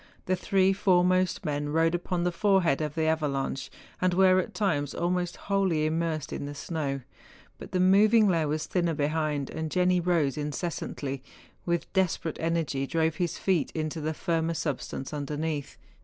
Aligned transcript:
The 0.25 0.35
three 0.35 0.73
foremost 0.73 1.45
men 1.45 1.69
rode 1.69 1.93
upon 1.93 2.23
the 2.23 2.31
forehead 2.31 2.81
of 2.81 2.95
the 2.95 3.03
avalanche, 3.03 3.69
and 4.01 4.15
were 4.15 4.39
at 4.39 4.55
times 4.55 4.95
almost 4.95 5.35
wholly 5.35 5.85
immersed 5.85 6.33
in 6.33 6.47
the 6.47 6.55
snow; 6.55 7.01
but 7.59 7.71
the 7.71 7.79
moving 7.79 8.27
layer 8.27 8.47
was 8.47 8.65
thinner 8.65 8.95
behind, 8.95 9.51
and 9.51 9.69
Jenni 9.69 9.99
rose 9.99 10.39
incessantly, 10.39 11.17
and 11.21 11.67
with 11.67 11.93
despe¬ 11.93 12.25
rate 12.25 12.37
energy 12.39 12.87
drove 12.87 13.17
his 13.17 13.37
feet 13.37 13.69
into 13.75 14.01
the 14.01 14.15
firmer 14.15 14.55
substance 14.55 15.13
underneath. 15.13 15.77